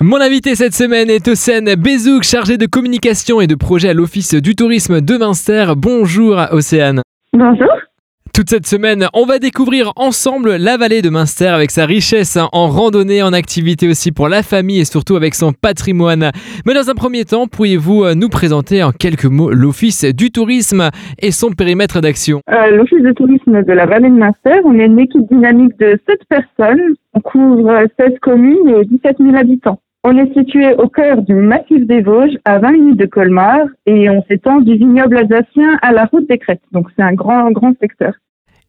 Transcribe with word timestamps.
Mon 0.00 0.20
invité 0.20 0.54
cette 0.54 0.74
semaine 0.74 1.10
est 1.10 1.26
Océane 1.26 1.74
Bézouk, 1.74 2.22
chargée 2.22 2.56
de 2.56 2.66
communication 2.66 3.40
et 3.40 3.48
de 3.48 3.56
projet 3.56 3.88
à 3.88 3.94
l'Office 3.94 4.32
du 4.34 4.54
tourisme 4.54 5.00
de 5.00 5.18
Münster. 5.18 5.72
Bonjour 5.76 6.36
Océane. 6.52 7.02
Bonjour. 7.32 7.66
Toute 8.32 8.48
cette 8.48 8.68
semaine, 8.68 9.08
on 9.12 9.26
va 9.26 9.40
découvrir 9.40 9.90
ensemble 9.96 10.54
la 10.54 10.76
vallée 10.76 11.02
de 11.02 11.10
Münster 11.10 11.48
avec 11.48 11.72
sa 11.72 11.84
richesse 11.84 12.38
en 12.52 12.68
randonnée, 12.68 13.24
en 13.24 13.32
activité 13.32 13.88
aussi 13.88 14.12
pour 14.12 14.28
la 14.28 14.44
famille 14.44 14.78
et 14.78 14.84
surtout 14.84 15.16
avec 15.16 15.34
son 15.34 15.52
patrimoine. 15.52 16.30
Mais 16.64 16.74
dans 16.74 16.88
un 16.88 16.94
premier 16.94 17.24
temps, 17.24 17.48
pourriez-vous 17.48 18.04
euh, 18.04 18.14
nous 18.14 18.28
présenter 18.28 18.84
en 18.84 18.92
quelques 18.92 19.24
mots 19.24 19.50
l'Office 19.50 20.04
du 20.04 20.30
tourisme 20.30 20.90
et 21.20 21.32
son 21.32 21.50
périmètre 21.50 22.00
d'action? 22.00 22.40
Euh, 22.52 22.70
L'Office 22.70 23.02
de 23.02 23.10
tourisme 23.10 23.64
de 23.64 23.72
la 23.72 23.86
vallée 23.86 24.10
de 24.10 24.14
Münster, 24.14 24.60
on 24.64 24.78
est 24.78 24.86
une 24.86 25.00
équipe 25.00 25.26
dynamique 25.28 25.76
de 25.80 25.98
7 26.08 26.20
personnes. 26.28 26.94
On 27.14 27.20
couvre 27.20 27.82
16 27.98 28.12
communes 28.22 28.68
et 28.68 28.84
17 28.84 29.16
000 29.18 29.34
habitants. 29.34 29.80
On 30.10 30.16
est 30.16 30.32
situé 30.32 30.72
au 30.72 30.88
cœur 30.88 31.20
du 31.20 31.34
massif 31.34 31.86
des 31.86 32.00
Vosges, 32.00 32.38
à 32.46 32.58
20 32.60 32.72
minutes 32.72 32.98
de 32.98 33.04
Colmar, 33.04 33.58
et 33.84 34.08
on 34.08 34.24
s'étend 34.26 34.62
du 34.62 34.74
vignoble 34.74 35.18
alsacien 35.18 35.78
à 35.82 35.92
la 35.92 36.06
route 36.06 36.26
des 36.26 36.38
Crêtes. 36.38 36.62
Donc 36.72 36.86
c'est 36.96 37.02
un 37.02 37.12
grand, 37.12 37.50
grand 37.50 37.74
secteur. 37.78 38.14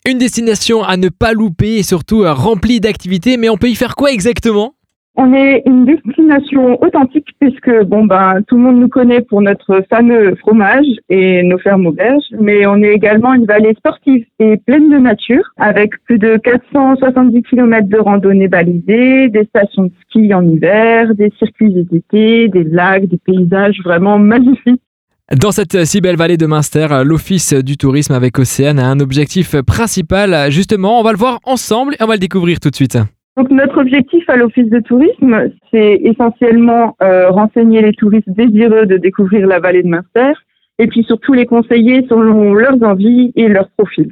Une 0.05 0.17
destination 0.17 0.83
à 0.83 0.97
ne 0.97 1.07
pas 1.07 1.31
louper 1.31 1.77
et 1.77 1.83
surtout 1.83 2.23
euh, 2.23 2.33
remplie 2.33 2.81
d'activités, 2.81 3.37
mais 3.37 3.47
on 3.47 3.55
peut 3.55 3.69
y 3.69 3.75
faire 3.75 3.95
quoi 3.95 4.11
exactement? 4.11 4.73
On 5.21 5.33
est 5.33 5.63
une 5.65 5.83
destination 5.83 6.81
authentique 6.81 7.27
puisque 7.41 7.83
bon 7.83 8.05
ben 8.05 8.41
tout 8.47 8.55
le 8.55 8.61
monde 8.61 8.79
nous 8.79 8.87
connaît 8.87 9.19
pour 9.19 9.41
notre 9.41 9.83
fameux 9.89 10.33
fromage 10.35 10.85
et 11.09 11.43
nos 11.43 11.57
fermes 11.57 11.87
auberges, 11.87 12.23
mais 12.39 12.65
on 12.65 12.77
est 12.77 12.93
également 12.93 13.33
une 13.33 13.45
vallée 13.45 13.73
sportive 13.77 14.25
et 14.39 14.55
pleine 14.55 14.89
de 14.89 14.97
nature 14.97 15.43
avec 15.57 15.91
plus 16.05 16.19
de 16.19 16.37
470 16.37 17.43
km 17.43 17.89
de 17.89 17.97
randonnées 17.97 18.47
balisées, 18.47 19.27
des 19.27 19.43
stations 19.43 19.83
de 19.83 19.91
ski 20.07 20.33
en 20.33 20.47
hiver, 20.47 21.13
des 21.15 21.33
circuits 21.37 21.73
d'été, 21.73 22.47
des 22.47 22.63
lacs, 22.63 23.07
des 23.07 23.17
paysages 23.17 23.81
vraiment 23.83 24.19
magnifiques. 24.19 24.81
Dans 25.37 25.51
cette 25.51 25.83
si 25.83 25.99
belle 25.99 26.15
vallée 26.15 26.37
de 26.37 26.45
Münster, 26.45 26.87
l'Office 27.03 27.53
du 27.53 27.75
tourisme 27.75 28.13
avec 28.13 28.39
Océane 28.39 28.79
a 28.79 28.87
un 28.87 29.01
objectif 29.01 29.59
principal. 29.63 30.49
Justement, 30.49 30.97
on 30.97 31.03
va 31.03 31.11
le 31.11 31.17
voir 31.17 31.39
ensemble 31.43 31.95
et 31.95 32.03
on 32.03 32.07
va 32.07 32.13
le 32.13 32.19
découvrir 32.19 32.61
tout 32.61 32.69
de 32.69 32.75
suite. 32.75 32.97
Donc 33.37 33.51
notre 33.51 33.79
objectif 33.79 34.29
à 34.29 34.35
l'Office 34.35 34.69
de 34.69 34.79
tourisme, 34.79 35.51
c'est 35.71 35.99
essentiellement 36.03 36.97
euh, 37.01 37.29
renseigner 37.29 37.81
les 37.81 37.93
touristes 37.93 38.29
désireux 38.29 38.85
de 38.85 38.97
découvrir 38.97 39.47
la 39.47 39.59
vallée 39.59 39.83
de 39.83 39.87
Münster 39.87 40.33
et 40.77 40.87
puis 40.87 41.03
surtout 41.03 41.33
les 41.33 41.45
conseiller 41.45 42.05
selon 42.07 42.53
leurs 42.53 42.81
envies 42.83 43.31
et 43.35 43.47
leurs 43.47 43.69
profils. 43.71 44.11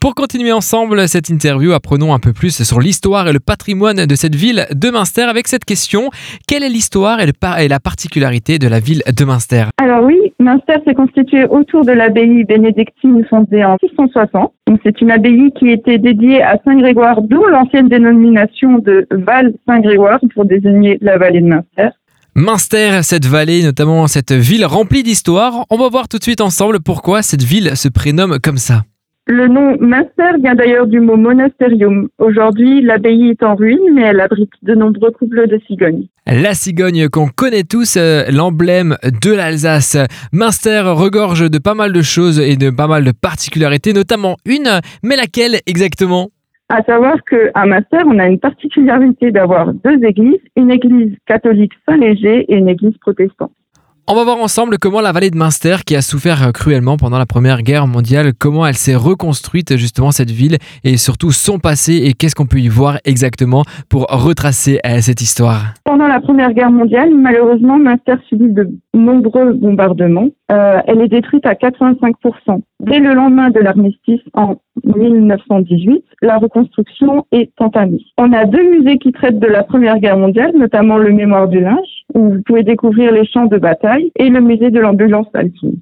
Pour 0.00 0.14
continuer 0.14 0.52
ensemble 0.52 1.08
cette 1.08 1.28
interview, 1.28 1.72
apprenons 1.72 2.14
un 2.14 2.20
peu 2.20 2.32
plus 2.32 2.62
sur 2.62 2.78
l'histoire 2.78 3.26
et 3.26 3.32
le 3.32 3.40
patrimoine 3.40 4.06
de 4.06 4.14
cette 4.14 4.36
ville 4.36 4.66
de 4.72 4.90
Münster 4.90 5.22
avec 5.22 5.48
cette 5.48 5.64
question. 5.64 6.10
Quelle 6.46 6.62
est 6.62 6.68
l'histoire 6.68 7.18
et, 7.20 7.68
la 7.68 7.80
particularité 7.80 8.60
de 8.60 8.68
la 8.68 8.78
ville 8.78 9.02
de 9.04 9.24
Münster? 9.24 9.64
Alors 9.82 10.04
oui, 10.04 10.16
Münster 10.38 10.76
s'est 10.86 10.94
constitué 10.94 11.46
autour 11.46 11.84
de 11.84 11.90
l'abbaye 11.90 12.44
bénédictine 12.44 13.24
fondée 13.28 13.64
en 13.64 13.76
660. 13.80 14.52
Donc 14.68 14.78
c'est 14.84 15.00
une 15.00 15.10
abbaye 15.10 15.50
qui 15.58 15.70
était 15.70 15.98
dédiée 15.98 16.44
à 16.44 16.60
Saint 16.64 16.76
Grégoire, 16.76 17.20
d'où 17.20 17.44
l'ancienne 17.46 17.88
dénomination 17.88 18.78
de 18.78 19.04
Val-Saint-Grégoire 19.10 20.20
pour 20.32 20.44
désigner 20.44 20.98
la 21.00 21.18
vallée 21.18 21.40
de 21.40 21.46
Münster. 21.46 21.88
Münster, 22.36 23.00
cette 23.02 23.26
vallée, 23.26 23.64
notamment 23.64 24.06
cette 24.06 24.30
ville 24.30 24.64
remplie 24.64 25.02
d'histoire, 25.02 25.66
on 25.70 25.76
va 25.76 25.88
voir 25.88 26.06
tout 26.06 26.18
de 26.18 26.22
suite 26.22 26.40
ensemble 26.40 26.78
pourquoi 26.78 27.22
cette 27.22 27.42
ville 27.42 27.76
se 27.76 27.88
prénomme 27.88 28.38
comme 28.40 28.58
ça. 28.58 28.84
Le 29.30 29.46
nom 29.46 29.76
Münster 29.78 30.38
vient 30.42 30.54
d'ailleurs 30.54 30.86
du 30.86 31.00
mot 31.00 31.18
monasterium. 31.18 32.08
Aujourd'hui, 32.16 32.80
l'abbaye 32.80 33.28
est 33.28 33.42
en 33.42 33.56
ruine, 33.56 33.92
mais 33.92 34.00
elle 34.00 34.20
abrite 34.20 34.50
de 34.62 34.74
nombreux 34.74 35.10
couples 35.10 35.46
de 35.46 35.60
cigognes. 35.66 36.06
La 36.26 36.54
cigogne 36.54 37.10
qu'on 37.10 37.26
connaît 37.28 37.64
tous, 37.64 37.98
euh, 37.98 38.22
l'emblème 38.30 38.96
de 39.22 39.34
l'Alsace. 39.34 39.98
Münster 40.32 40.80
regorge 40.86 41.50
de 41.50 41.58
pas 41.58 41.74
mal 41.74 41.92
de 41.92 42.00
choses 42.00 42.40
et 42.40 42.56
de 42.56 42.70
pas 42.70 42.86
mal 42.86 43.04
de 43.04 43.12
particularités, 43.12 43.92
notamment 43.92 44.36
une, 44.46 44.80
mais 45.02 45.16
laquelle 45.16 45.56
exactement? 45.66 46.30
À 46.70 46.82
savoir 46.84 47.16
qu'à 47.28 47.66
Münster, 47.66 48.00
on 48.06 48.18
a 48.18 48.28
une 48.28 48.38
particularité 48.38 49.30
d'avoir 49.30 49.74
deux 49.74 50.02
églises, 50.04 50.40
une 50.56 50.70
église 50.70 51.14
catholique 51.26 51.72
Saint-Léger 51.86 52.46
et 52.48 52.56
une 52.56 52.68
église 52.70 52.96
protestante. 52.98 53.52
On 54.10 54.14
va 54.14 54.24
voir 54.24 54.38
ensemble 54.38 54.78
comment 54.78 55.02
la 55.02 55.12
vallée 55.12 55.28
de 55.28 55.36
Münster, 55.36 55.84
qui 55.84 55.94
a 55.94 56.00
souffert 56.00 56.50
cruellement 56.54 56.96
pendant 56.96 57.18
la 57.18 57.26
Première 57.26 57.60
Guerre 57.60 57.86
mondiale, 57.86 58.32
comment 58.32 58.66
elle 58.66 58.72
s'est 58.72 58.94
reconstruite 58.94 59.76
justement 59.76 60.12
cette 60.12 60.30
ville 60.30 60.56
et 60.82 60.96
surtout 60.96 61.30
son 61.30 61.58
passé 61.58 62.00
et 62.06 62.14
qu'est-ce 62.14 62.34
qu'on 62.34 62.46
peut 62.46 62.58
y 62.58 62.68
voir 62.68 63.00
exactement 63.04 63.64
pour 63.90 64.06
retracer 64.08 64.80
euh, 64.86 65.00
cette 65.02 65.20
histoire. 65.20 65.74
Pendant 65.84 66.06
la 66.06 66.20
Première 66.20 66.54
Guerre 66.54 66.70
mondiale, 66.70 67.10
malheureusement, 67.14 67.78
Münster 67.78 68.14
subit 68.30 68.50
de 68.50 68.70
nombreux 68.94 69.52
bombardements. 69.52 70.28
Euh, 70.50 70.80
elle 70.86 71.02
est 71.02 71.08
détruite 71.08 71.44
à 71.44 71.52
85%. 71.52 72.62
Dès 72.80 73.00
le 73.00 73.12
lendemain 73.12 73.50
de 73.50 73.60
l'armistice 73.60 74.20
en 74.32 74.56
1918, 74.82 76.02
la 76.22 76.38
reconstruction 76.38 77.26
est 77.32 77.52
entamée. 77.58 78.00
On 78.16 78.32
a 78.32 78.46
deux 78.46 78.62
musées 78.70 78.96
qui 78.98 79.12
traitent 79.12 79.38
de 79.38 79.46
la 79.46 79.62
Première 79.62 79.98
Guerre 79.98 80.16
mondiale, 80.16 80.52
notamment 80.56 80.96
le 80.96 81.12
Mémoire 81.12 81.48
du 81.48 81.60
linge, 81.60 82.04
où 82.14 82.30
vous 82.30 82.42
pouvez 82.46 82.62
découvrir 82.62 83.12
les 83.12 83.26
champs 83.26 83.46
de 83.46 83.58
bataille, 83.58 84.10
et 84.16 84.30
le 84.30 84.40
musée 84.40 84.70
de 84.70 84.80
l'ambulance 84.80 85.26
alpine. 85.34 85.80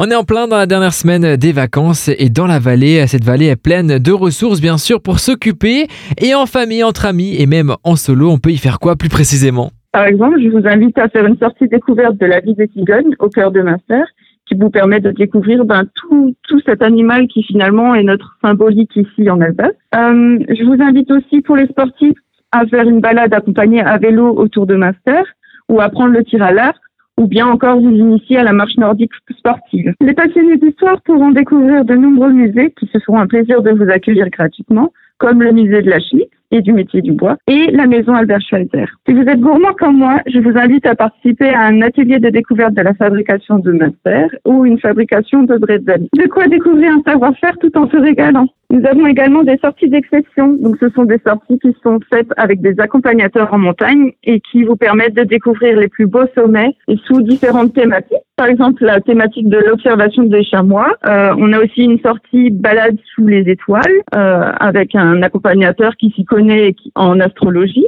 On 0.00 0.10
est 0.10 0.16
en 0.16 0.24
plein 0.24 0.48
dans 0.48 0.56
la 0.56 0.66
dernière 0.66 0.94
semaine 0.94 1.36
des 1.36 1.52
vacances 1.52 2.08
et 2.08 2.30
dans 2.30 2.46
la 2.46 2.58
vallée, 2.58 3.06
cette 3.06 3.22
vallée 3.22 3.48
est 3.48 3.56
pleine 3.56 3.98
de 3.98 4.12
ressources 4.12 4.60
bien 4.60 4.78
sûr 4.78 5.02
pour 5.02 5.18
s'occuper 5.20 5.88
et 6.18 6.34
en 6.34 6.46
famille, 6.46 6.82
entre 6.82 7.04
amis 7.04 7.36
et 7.38 7.44
même 7.44 7.74
en 7.84 7.96
solo, 7.96 8.30
on 8.30 8.38
peut 8.38 8.50
y 8.50 8.56
faire 8.56 8.78
quoi 8.78 8.96
plus 8.96 9.10
précisément? 9.10 9.72
Par 9.92 10.04
exemple, 10.04 10.40
je 10.40 10.48
vous 10.48 10.66
invite 10.66 10.98
à 10.98 11.08
faire 11.08 11.26
une 11.26 11.38
sortie 11.38 11.66
découverte 11.66 12.16
de 12.16 12.26
la 12.26 12.40
vie 12.40 12.54
des 12.54 12.68
cigognes 12.68 13.14
au 13.18 13.28
cœur 13.28 13.50
de 13.50 13.60
Münster, 13.60 14.02
qui 14.46 14.54
vous 14.54 14.70
permet 14.70 15.00
de 15.00 15.10
découvrir 15.10 15.64
ben, 15.64 15.84
tout, 15.94 16.34
tout 16.46 16.60
cet 16.66 16.82
animal 16.82 17.26
qui 17.26 17.42
finalement 17.42 17.94
est 17.94 18.02
notre 18.02 18.36
symbolique 18.42 18.94
ici 18.96 19.28
en 19.28 19.40
Alsace. 19.40 19.74
Euh, 19.94 20.38
je 20.48 20.64
vous 20.64 20.80
invite 20.82 21.10
aussi 21.10 21.40
pour 21.40 21.56
les 21.56 21.66
sportifs 21.66 22.18
à 22.52 22.66
faire 22.66 22.88
une 22.88 23.00
balade 23.00 23.34
accompagnée 23.34 23.80
à 23.80 23.98
vélo 23.98 24.28
autour 24.36 24.66
de 24.66 24.76
Münster 24.76 25.22
ou 25.68 25.80
à 25.80 25.88
prendre 25.88 26.12
le 26.12 26.24
tir 26.24 26.42
à 26.42 26.52
l'arc 26.52 26.80
ou 27.16 27.26
bien 27.26 27.46
encore 27.46 27.80
vous 27.80 27.90
initier 27.90 28.38
à 28.38 28.44
la 28.44 28.52
marche 28.52 28.76
nordique 28.76 29.12
sportive. 29.36 29.92
Les 30.00 30.14
passionnés 30.14 30.56
d'histoire 30.56 31.02
pourront 31.02 31.32
découvrir 31.32 31.84
de 31.84 31.94
nombreux 31.94 32.32
musées 32.32 32.72
qui 32.78 32.86
se 32.86 32.98
feront 32.98 33.18
un 33.18 33.26
plaisir 33.26 33.62
de 33.62 33.70
vous 33.70 33.90
accueillir 33.90 34.30
gratuitement, 34.30 34.92
comme 35.18 35.42
le 35.42 35.52
musée 35.52 35.82
de 35.82 35.90
la 35.90 36.00
Schmitt 36.00 36.30
et 36.50 36.62
du 36.62 36.72
métier 36.72 37.02
du 37.02 37.12
bois 37.12 37.36
et 37.46 37.70
la 37.70 37.86
maison 37.86 38.14
Albert 38.14 38.40
Schweitzer. 38.40 38.86
Si 39.06 39.14
vous 39.14 39.22
êtes 39.22 39.40
gourmand 39.40 39.72
comme 39.78 39.98
moi, 39.98 40.20
je 40.26 40.38
vous 40.38 40.56
invite 40.56 40.86
à 40.86 40.94
participer 40.94 41.48
à 41.50 41.62
un 41.62 41.82
atelier 41.82 42.18
de 42.18 42.28
découverte 42.28 42.74
de 42.74 42.82
la 42.82 42.94
fabrication 42.94 43.58
de 43.58 43.72
Münster 43.72 44.26
ou 44.44 44.64
une 44.64 44.78
fabrication 44.78 45.42
de 45.44 45.56
bretzel. 45.56 46.06
De 46.16 46.28
quoi 46.28 46.46
découvrir 46.46 46.92
un 46.92 47.02
savoir-faire 47.10 47.56
tout 47.58 47.76
en 47.76 47.88
se 47.88 47.96
régalant. 47.96 48.48
Nous 48.70 48.86
avons 48.86 49.04
également 49.06 49.42
des 49.42 49.58
sorties 49.58 49.88
d'exception. 49.88 50.54
Donc, 50.60 50.76
ce 50.78 50.88
sont 50.90 51.04
des 51.04 51.18
sorties 51.26 51.58
qui 51.58 51.74
sont 51.82 51.98
faites 52.08 52.28
avec 52.36 52.60
des 52.60 52.78
accompagnateurs 52.78 53.52
en 53.52 53.58
montagne 53.58 54.12
et 54.22 54.40
qui 54.40 54.62
vous 54.62 54.76
permettent 54.76 55.14
de 55.14 55.24
découvrir 55.24 55.76
les 55.76 55.88
plus 55.88 56.06
beaux 56.06 56.26
sommets 56.36 56.76
et 56.86 56.96
sous 57.04 57.20
différentes 57.20 57.74
thématiques. 57.74 58.18
Par 58.36 58.46
exemple, 58.46 58.84
la 58.84 59.00
thématique 59.00 59.48
de 59.48 59.58
l'observation 59.58 60.22
des 60.22 60.44
chamois. 60.44 60.96
Euh, 61.04 61.34
on 61.36 61.52
a 61.52 61.58
aussi 61.58 61.82
une 61.82 61.98
sortie 61.98 62.50
balade 62.50 62.96
sous 63.14 63.26
les 63.26 63.50
étoiles 63.50 63.82
euh, 64.14 64.52
avec 64.60 64.94
un 64.94 65.20
accompagnateur 65.22 65.96
qui 65.96 66.10
s'y 66.12 66.24
connaît 66.24 66.74
en 66.94 67.18
astrologie. 67.18 67.86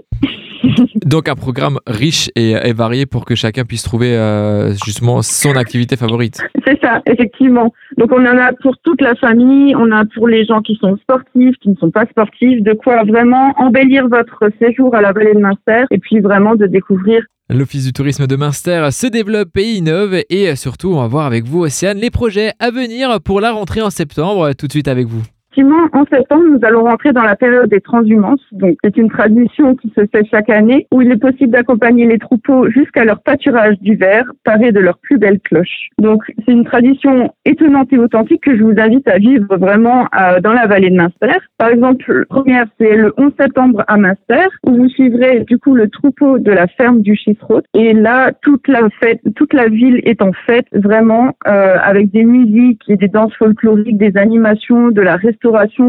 Donc 1.04 1.28
un 1.28 1.34
programme 1.34 1.78
riche 1.86 2.30
et, 2.36 2.52
et 2.52 2.72
varié 2.72 3.06
pour 3.06 3.24
que 3.24 3.34
chacun 3.34 3.64
puisse 3.64 3.82
trouver 3.82 4.16
euh, 4.16 4.72
justement 4.84 5.22
son 5.22 5.56
activité 5.56 5.96
favorite. 5.96 6.40
C'est 6.66 6.80
ça, 6.80 7.02
effectivement. 7.06 7.72
Donc 7.98 8.12
on 8.12 8.24
en 8.24 8.38
a 8.38 8.52
pour 8.52 8.76
toute 8.78 9.00
la 9.00 9.14
famille, 9.16 9.74
on 9.76 9.90
a 9.90 10.04
pour 10.14 10.28
les 10.28 10.44
gens 10.44 10.60
qui 10.62 10.76
sont 10.76 10.96
sportifs, 10.98 11.56
qui 11.60 11.70
ne 11.70 11.76
sont 11.76 11.90
pas 11.90 12.06
sportifs, 12.06 12.62
de 12.62 12.72
quoi 12.72 13.02
vraiment 13.04 13.52
embellir 13.56 14.08
votre 14.08 14.50
séjour 14.60 14.94
à 14.94 15.00
la 15.00 15.12
vallée 15.12 15.34
de 15.34 15.40
Münster 15.40 15.84
et 15.90 15.98
puis 15.98 16.20
vraiment 16.20 16.54
de 16.54 16.66
découvrir 16.66 17.22
L'Office 17.50 17.84
du 17.84 17.92
tourisme 17.92 18.26
de 18.26 18.36
Münster 18.36 18.88
se 18.92 19.06
développe 19.06 19.56
et 19.56 19.74
innove 19.74 20.22
et 20.30 20.54
surtout 20.56 20.92
on 20.94 21.00
va 21.00 21.08
voir 21.08 21.26
avec 21.26 21.44
vous 21.44 21.64
Océane 21.64 21.98
les 21.98 22.10
projets 22.10 22.52
à 22.60 22.70
venir 22.70 23.20
pour 23.22 23.40
la 23.40 23.50
rentrée 23.50 23.82
en 23.82 23.90
septembre 23.90 24.52
tout 24.54 24.68
de 24.68 24.72
suite 24.72 24.88
avec 24.88 25.06
vous. 25.06 25.22
Effectivement, 25.52 25.86
en 25.92 26.06
septembre, 26.06 26.44
nous 26.50 26.60
allons 26.62 26.84
rentrer 26.84 27.12
dans 27.12 27.24
la 27.24 27.36
période 27.36 27.68
des 27.68 27.82
transhumances. 27.82 28.40
Donc, 28.52 28.76
c'est 28.82 28.96
une 28.96 29.10
tradition 29.10 29.76
qui 29.76 29.92
se 29.94 30.06
fait 30.06 30.26
chaque 30.30 30.48
année 30.48 30.86
où 30.90 31.02
il 31.02 31.12
est 31.12 31.18
possible 31.18 31.50
d'accompagner 31.50 32.06
les 32.06 32.18
troupeaux 32.18 32.70
jusqu'à 32.70 33.04
leur 33.04 33.20
pâturage 33.20 33.78
d'hiver, 33.80 34.24
parés 34.44 34.72
de 34.72 34.80
leurs 34.80 34.96
plus 34.96 35.18
belles 35.18 35.40
cloches. 35.40 35.90
Donc, 35.98 36.22
c'est 36.46 36.52
une 36.52 36.64
tradition 36.64 37.34
étonnante 37.44 37.92
et 37.92 37.98
authentique 37.98 38.42
que 38.42 38.56
je 38.56 38.62
vous 38.62 38.72
invite 38.78 39.06
à 39.06 39.18
vivre 39.18 39.54
vraiment 39.58 40.06
euh, 40.18 40.40
dans 40.40 40.54
la 40.54 40.66
vallée 40.66 40.88
de 40.88 40.96
Münster. 40.96 41.38
Par 41.58 41.68
exemple, 41.68 42.20
la 42.20 42.24
première, 42.24 42.66
c'est 42.80 42.96
le 42.96 43.12
11 43.18 43.32
septembre 43.38 43.84
à 43.88 43.98
Münster, 43.98 44.48
où 44.66 44.74
vous 44.74 44.88
suivrez 44.88 45.40
du 45.40 45.58
coup 45.58 45.74
le 45.74 45.90
troupeau 45.90 46.38
de 46.38 46.50
la 46.50 46.66
ferme 46.66 47.02
du 47.02 47.14
Schisroth. 47.14 47.66
Et 47.74 47.92
là, 47.92 48.32
toute 48.40 48.66
la 48.68 48.88
fête, 49.02 49.20
toute 49.36 49.52
la 49.52 49.68
ville 49.68 50.00
est 50.04 50.22
en 50.22 50.32
fête, 50.46 50.66
vraiment, 50.72 51.32
euh, 51.46 51.76
avec 51.82 52.10
des 52.10 52.24
musiques 52.24 52.84
et 52.88 52.96
des 52.96 53.08
danses 53.08 53.34
folkloriques, 53.34 53.98
des 53.98 54.16
animations, 54.16 54.88
de 54.88 55.02
la 55.02 55.16
restauration 55.16 55.41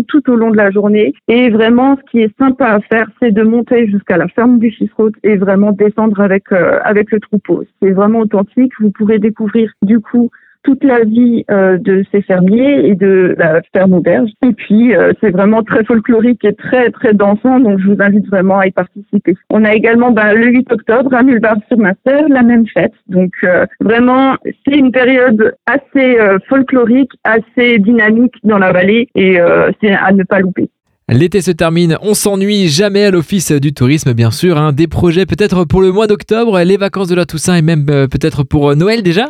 tout 0.08 0.30
au 0.30 0.36
long 0.36 0.52
de 0.52 0.58
la 0.58 0.72
journée. 0.72 1.14
Et 1.28 1.50
vraiment, 1.50 1.96
ce 1.98 2.12
qui 2.12 2.20
est 2.20 2.38
sympa 2.38 2.68
à 2.68 2.80
faire, 2.82 3.10
c'est 3.22 3.32
de 3.32 3.44
monter 3.44 3.88
jusqu'à 3.88 4.18
la 4.18 4.28
ferme 4.28 4.60
du 4.60 4.72
Chisroute 4.72 5.16
et 5.24 5.36
vraiment 5.38 5.72
descendre 5.72 6.20
avec 6.20 6.52
euh, 6.52 6.80
avec 6.84 7.12
le 7.12 7.20
troupeau. 7.20 7.64
C'est 7.82 7.92
vraiment 7.92 8.20
authentique. 8.20 8.74
Vous 8.80 8.92
pourrez 8.92 9.20
découvrir 9.20 9.72
du 9.82 10.00
coup 10.00 10.30
toute 10.64 10.84
la 10.84 11.04
vie 11.04 11.44
euh, 11.52 11.78
de 11.78 12.04
ces 12.12 12.22
fermiers 12.22 12.88
et 12.88 12.96
de 12.96 13.36
la 13.38 13.62
ferme 13.74 13.94
auberge. 13.94 14.30
Et 14.46 14.54
puis, 14.54 14.96
euh, 14.96 15.12
c'est 15.22 15.30
vraiment 15.30 15.62
très 15.62 15.84
folklorique 15.84 16.44
et 16.46 16.54
très, 16.54 16.90
très 16.90 17.14
dansant, 17.14 17.60
donc 17.60 17.80
je 17.80 17.90
vous 17.90 18.02
invite 18.02 18.28
vraiment 18.28 18.60
à 18.60 18.68
y 18.68 18.72
participer. 18.72 19.36
On 19.50 19.66
a 19.66 19.74
également 19.74 20.12
ben, 20.12 20.34
le 20.34 20.48
8 20.48 20.72
octobre 20.72 21.14
à 21.14 21.22
Mulbar-sur-Master, 21.22 22.30
la 22.30 22.44
même 22.44 22.66
fête. 22.68 22.94
Donc, 23.08 23.34
euh, 23.44 23.66
vraiment, 23.82 24.36
c'est 24.66 24.78
une 24.78 24.92
période 24.92 25.56
assez 25.66 26.18
folklorique, 26.48 27.12
assez 27.24 27.80
dynamique 27.80 28.34
dans 28.44 28.58
la 28.58 28.72
vallée 28.72 29.10
et 29.16 29.38
c'est 29.82 29.92
à 29.92 30.12
ne 30.12 30.24
pas 30.24 30.40
louper. 30.40 30.70
L'été 31.10 31.42
se 31.42 31.52
termine, 31.52 31.98
on 32.02 32.14
s'ennuie 32.14 32.68
jamais 32.68 33.06
à 33.06 33.12
l'office 33.12 33.52
du 33.52 33.74
tourisme 33.74 34.14
bien 34.14 34.32
sûr. 34.32 34.58
Hein. 34.58 34.72
Des 34.72 34.88
projets 34.88 35.26
peut-être 35.26 35.66
pour 35.66 35.82
le 35.82 35.92
mois 35.92 36.08
d'octobre, 36.08 36.60
les 36.62 36.78
vacances 36.78 37.10
de 37.10 37.16
la 37.16 37.26
Toussaint 37.26 37.56
et 37.56 37.62
même 37.62 37.86
peut-être 37.86 38.44
pour 38.44 38.76
Noël 38.76 39.04
déjà? 39.04 39.28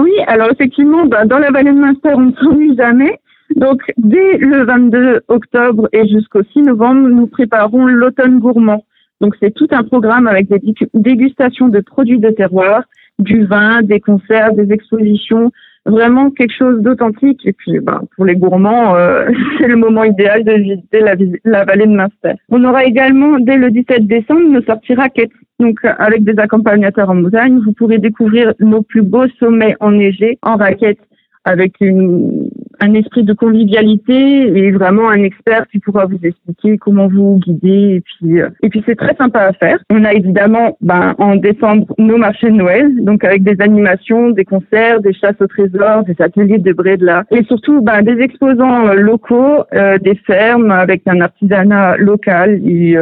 Oui, 0.00 0.12
alors 0.26 0.50
effectivement, 0.50 1.04
ben, 1.06 1.26
dans 1.26 1.38
la 1.38 1.50
vallée 1.50 1.72
de 1.72 1.78
Munster, 1.78 2.10
on 2.14 2.20
ne 2.20 2.32
s'ennuie 2.32 2.76
jamais. 2.76 3.18
Donc, 3.56 3.82
dès 3.98 4.38
le 4.38 4.64
22 4.64 5.22
octobre 5.28 5.88
et 5.92 6.08
jusqu'au 6.08 6.42
6 6.52 6.62
novembre, 6.62 7.08
nous 7.08 7.26
préparons 7.26 7.86
l'automne 7.86 8.38
gourmand. 8.38 8.84
Donc, 9.20 9.36
c'est 9.40 9.54
tout 9.54 9.68
un 9.70 9.84
programme 9.84 10.26
avec 10.26 10.48
des 10.48 10.60
dégustations 10.94 11.68
de 11.68 11.80
produits 11.80 12.18
de 12.18 12.30
terroir, 12.30 12.84
du 13.18 13.44
vin, 13.44 13.82
des 13.82 14.00
concerts, 14.00 14.54
des 14.54 14.72
expositions, 14.72 15.52
vraiment 15.86 16.30
quelque 16.30 16.54
chose 16.56 16.80
d'authentique. 16.82 17.40
Et 17.44 17.52
puis, 17.52 17.78
bah, 17.80 18.00
pour 18.16 18.24
les 18.24 18.36
gourmands, 18.36 18.94
euh, 18.96 19.28
c'est 19.58 19.68
le 19.68 19.76
moment 19.76 20.04
idéal 20.04 20.44
de 20.44 20.52
visiter 20.52 21.00
la, 21.00 21.14
la, 21.44 21.64
vallée 21.64 21.86
de 21.86 21.92
Munster. 21.92 22.34
On 22.50 22.64
aura 22.64 22.84
également, 22.84 23.38
dès 23.38 23.56
le 23.56 23.70
17 23.70 24.06
décembre, 24.06 24.48
nos 24.48 24.62
sorties 24.62 24.94
raquettes. 24.94 25.32
Donc, 25.60 25.78
avec 25.84 26.24
des 26.24 26.38
accompagnateurs 26.38 27.10
en 27.10 27.14
montagne, 27.14 27.60
vous 27.64 27.72
pourrez 27.72 27.98
découvrir 27.98 28.52
nos 28.58 28.82
plus 28.82 29.02
beaux 29.02 29.28
sommets 29.38 29.76
enneigés 29.80 30.38
en 30.42 30.56
raquettes 30.56 30.98
avec 31.44 31.74
une, 31.80 32.48
un 32.80 32.94
esprit 32.94 33.24
de 33.24 33.32
convivialité 33.32 34.58
et 34.58 34.70
vraiment 34.72 35.08
un 35.10 35.22
expert 35.22 35.66
qui 35.70 35.78
pourra 35.78 36.06
vous 36.06 36.18
expliquer 36.22 36.78
comment 36.78 37.08
vous 37.08 37.38
guider. 37.38 37.96
Et 37.96 38.00
puis, 38.00 38.40
euh, 38.40 38.48
et 38.62 38.68
puis 38.68 38.82
c'est 38.86 38.96
très 38.96 39.14
sympa 39.16 39.40
à 39.40 39.52
faire. 39.52 39.78
On 39.90 40.04
a 40.04 40.12
évidemment, 40.12 40.76
ben, 40.80 41.14
en 41.18 41.36
décembre, 41.36 41.86
nos 41.98 42.16
marchés 42.16 42.50
de 42.50 42.56
Noël, 42.56 42.92
donc 43.04 43.24
avec 43.24 43.42
des 43.42 43.60
animations, 43.62 44.30
des 44.30 44.44
concerts, 44.44 45.00
des 45.00 45.12
chasses 45.12 45.40
au 45.40 45.46
trésor, 45.46 46.04
des 46.04 46.16
ateliers 46.20 46.58
de 46.58 46.72
là 47.04 47.24
et 47.30 47.44
surtout, 47.44 47.80
ben, 47.80 48.02
des 48.02 48.20
exposants 48.20 48.88
euh, 48.88 48.94
locaux, 48.94 49.64
euh, 49.74 49.98
des 49.98 50.16
fermes 50.26 50.70
avec 50.70 51.02
un 51.06 51.20
artisanat 51.20 51.96
local 51.96 52.60
et 52.66 52.96